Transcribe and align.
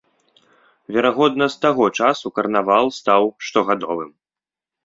Верагодна 0.95 1.45
з 1.55 1.59
таго 1.65 1.85
часу 1.99 2.31
карнавал 2.39 2.85
стаў 2.99 3.23
штогадовым. 3.49 4.11